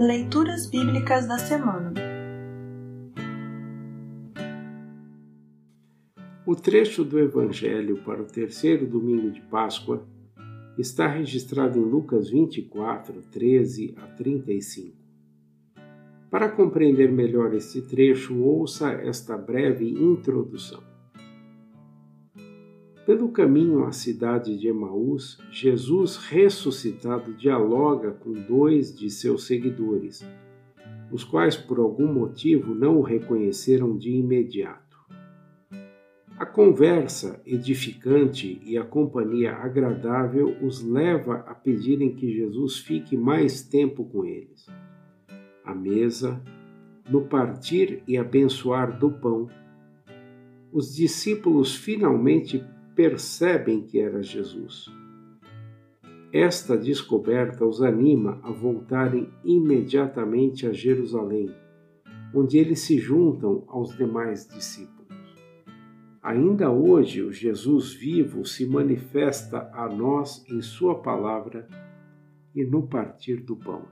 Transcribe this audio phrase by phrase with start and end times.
[0.00, 1.92] Leituras Bíblicas da Semana
[6.46, 10.08] O trecho do Evangelho para o terceiro domingo de Páscoa
[10.78, 14.96] está registrado em Lucas 24, 13 a 35.
[16.30, 20.89] Para compreender melhor este trecho, ouça esta breve introdução.
[23.10, 30.24] Pelo caminho à cidade de Emaús, Jesus ressuscitado dialoga com dois de seus seguidores,
[31.10, 34.96] os quais por algum motivo não o reconheceram de imediato.
[36.38, 43.60] A conversa edificante e a companhia agradável os leva a pedirem que Jesus fique mais
[43.60, 44.68] tempo com eles.
[45.64, 46.40] A mesa,
[47.10, 49.48] no partir e abençoar do pão,
[50.72, 52.64] os discípulos finalmente
[53.00, 54.84] percebem que era Jesus.
[56.30, 61.48] Esta descoberta os anima a voltarem imediatamente a Jerusalém,
[62.34, 65.08] onde eles se juntam aos demais discípulos.
[66.22, 71.66] Ainda hoje, o Jesus vivo se manifesta a nós em Sua palavra
[72.54, 73.86] e no partir do pão.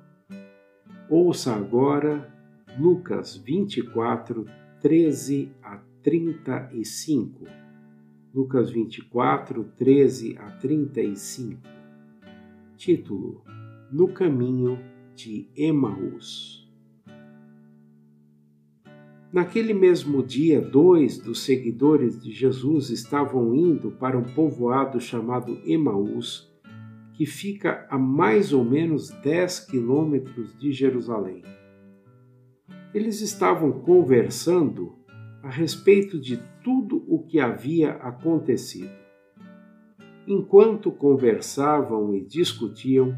[1.09, 2.31] Ouça agora
[2.79, 4.45] Lucas 24,
[4.83, 7.68] 13 a 35
[8.35, 11.63] Lucas 24, 13 a 35.
[12.77, 13.43] Título:
[13.91, 14.79] No caminho
[15.15, 16.69] de Emaús.
[19.33, 26.53] Naquele mesmo dia, dois dos seguidores de Jesus estavam indo para um povoado chamado Emaús,
[27.15, 31.43] que fica a mais ou menos 10 quilômetros de Jerusalém.
[32.93, 34.98] Eles estavam conversando
[35.43, 38.91] a respeito de tudo o que havia acontecido.
[40.27, 43.17] Enquanto conversavam e discutiam,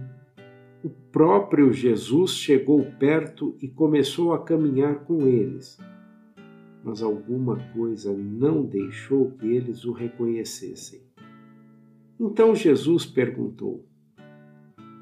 [0.84, 5.78] o próprio Jesus chegou perto e começou a caminhar com eles.
[6.84, 11.02] Mas alguma coisa não deixou que eles o reconhecessem.
[12.18, 13.84] Então Jesus perguntou: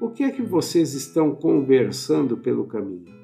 [0.01, 3.18] O que é que vocês estão conversando pelo caminho?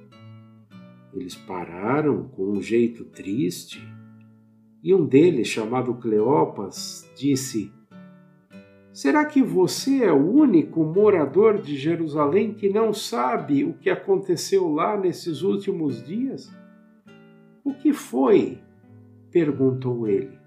[1.15, 3.81] Eles pararam com um jeito triste
[4.83, 7.71] e um deles, chamado Cleopas, disse:
[8.93, 14.71] Será que você é o único morador de Jerusalém que não sabe o que aconteceu
[14.71, 16.53] lá nesses últimos dias?
[17.63, 18.59] O que foi?
[19.31, 20.37] perguntou ele.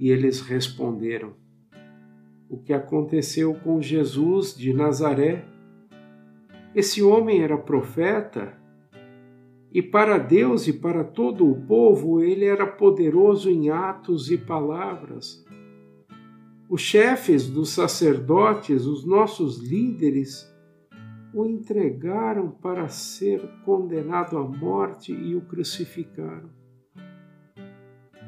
[0.00, 1.34] E eles responderam:
[2.48, 5.44] O que aconteceu com Jesus de Nazaré?
[6.74, 8.63] Esse homem era profeta
[9.74, 15.44] e para Deus e para todo o povo ele era poderoso em atos e palavras.
[16.70, 20.48] Os chefes dos sacerdotes, os nossos líderes,
[21.34, 26.48] o entregaram para ser condenado à morte e o crucificaram.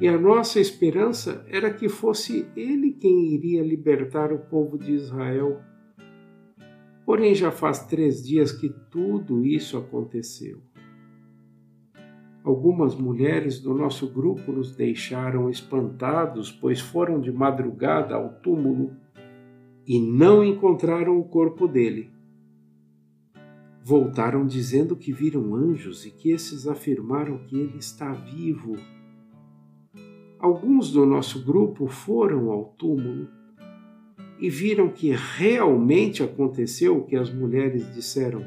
[0.00, 5.60] E a nossa esperança era que fosse ele quem iria libertar o povo de Israel.
[7.06, 10.60] Porém, já faz três dias que tudo isso aconteceu.
[12.46, 18.92] Algumas mulheres do nosso grupo nos deixaram espantados, pois foram de madrugada ao túmulo
[19.84, 22.08] e não encontraram o corpo dele.
[23.82, 28.76] Voltaram dizendo que viram anjos e que esses afirmaram que ele está vivo.
[30.38, 33.26] Alguns do nosso grupo foram ao túmulo
[34.38, 38.44] e viram que realmente aconteceu o que as mulheres disseram,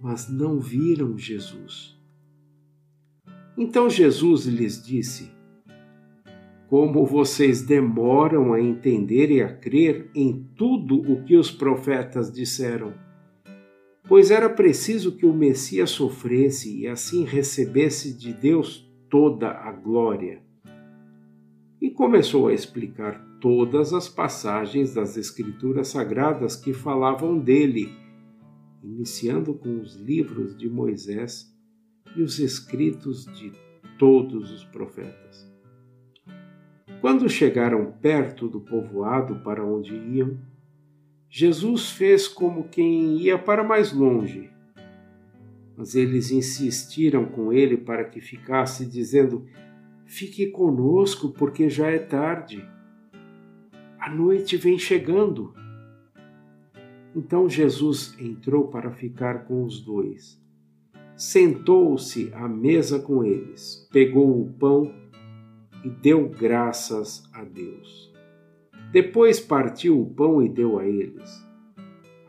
[0.00, 2.02] mas não viram Jesus.
[3.56, 5.30] Então Jesus lhes disse:
[6.68, 12.94] Como vocês demoram a entender e a crer em tudo o que os profetas disseram?
[14.06, 20.42] Pois era preciso que o Messias sofresse e assim recebesse de Deus toda a glória.
[21.80, 27.92] E começou a explicar todas as passagens das Escrituras Sagradas que falavam dele,
[28.82, 31.53] iniciando com os livros de Moisés
[32.16, 33.52] e os escritos de
[33.98, 35.52] todos os profetas.
[37.00, 40.38] Quando chegaram perto do povoado para onde iam,
[41.28, 44.50] Jesus fez como quem ia para mais longe.
[45.76, 49.44] Mas eles insistiram com ele para que ficasse, dizendo:
[50.06, 52.64] Fique conosco, porque já é tarde.
[53.98, 55.52] A noite vem chegando.
[57.16, 60.43] Então Jesus entrou para ficar com os dois
[61.16, 64.92] sentou-se à mesa com eles, pegou o pão
[65.84, 68.12] e deu graças a Deus.
[68.90, 71.44] Depois partiu o pão e deu a eles.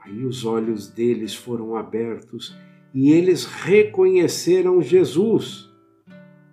[0.01, 2.55] Aí os olhos deles foram abertos
[2.93, 5.69] e eles reconheceram Jesus,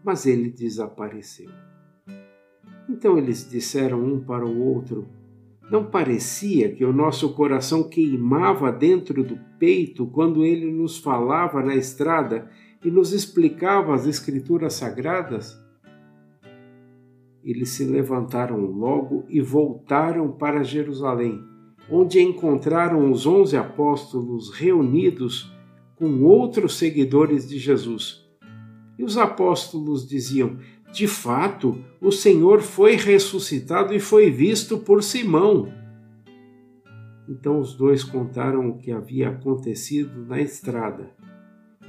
[0.03, 1.51] mas ele desapareceu.
[2.89, 5.07] Então eles disseram um para o outro:
[5.73, 11.75] Não parecia que o nosso coração queimava dentro do peito quando ele nos falava na
[11.75, 12.51] estrada
[12.85, 15.59] e nos explicava as Escrituras Sagradas?
[17.43, 21.43] Eles se levantaram logo e voltaram para Jerusalém,
[21.91, 25.51] onde encontraram os onze apóstolos reunidos
[25.97, 28.23] com outros seguidores de Jesus.
[28.99, 30.59] E os apóstolos diziam:
[30.93, 35.73] De fato, o Senhor foi ressuscitado e foi visto por Simão.
[37.27, 41.11] Então os dois contaram o que havia acontecido na estrada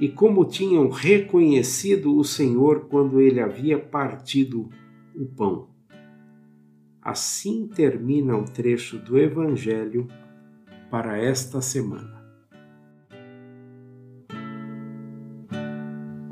[0.00, 4.70] e como tinham reconhecido o Senhor quando ele havia partido
[5.14, 5.68] o pão.
[7.02, 10.08] Assim termina o trecho do Evangelho
[10.90, 12.13] para esta semana.